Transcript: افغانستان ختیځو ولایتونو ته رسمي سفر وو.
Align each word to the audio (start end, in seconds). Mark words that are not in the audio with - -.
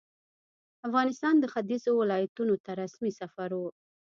افغانستان 0.87 1.35
ختیځو 1.53 1.91
ولایتونو 2.01 2.55
ته 2.65 2.71
رسمي 2.81 3.11
سفر 3.19 3.49
وو. 3.59 3.69